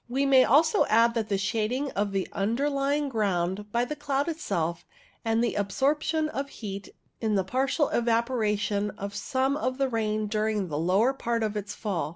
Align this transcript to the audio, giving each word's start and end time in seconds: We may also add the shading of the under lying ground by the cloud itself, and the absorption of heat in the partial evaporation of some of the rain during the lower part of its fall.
We 0.09 0.25
may 0.25 0.43
also 0.45 0.87
add 0.87 1.13
the 1.13 1.37
shading 1.37 1.91
of 1.91 2.11
the 2.11 2.27
under 2.31 2.71
lying 2.71 3.07
ground 3.07 3.71
by 3.71 3.85
the 3.85 3.95
cloud 3.95 4.27
itself, 4.27 4.83
and 5.23 5.43
the 5.43 5.53
absorption 5.53 6.27
of 6.29 6.49
heat 6.49 6.89
in 7.19 7.35
the 7.35 7.43
partial 7.43 7.89
evaporation 7.89 8.89
of 8.97 9.13
some 9.13 9.55
of 9.55 9.77
the 9.77 9.89
rain 9.89 10.25
during 10.25 10.69
the 10.69 10.79
lower 10.79 11.13
part 11.13 11.43
of 11.43 11.55
its 11.55 11.75
fall. 11.75 12.09